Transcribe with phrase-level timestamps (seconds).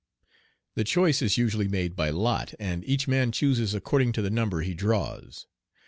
[0.73, 4.61] The choice is usually made by lot, and each man chooses according to the number
[4.61, 5.45] he draws.